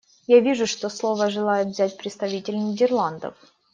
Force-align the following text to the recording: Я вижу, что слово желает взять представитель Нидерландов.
Я 0.27 0.39
вижу, 0.39 0.65
что 0.65 0.89
слово 0.89 1.29
желает 1.29 1.67
взять 1.67 1.95
представитель 1.95 2.57
Нидерландов. 2.57 3.35